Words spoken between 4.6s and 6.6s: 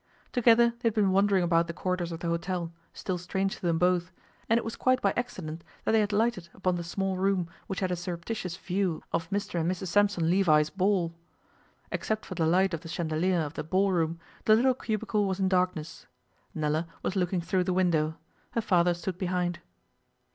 was quite by accident that they had lighted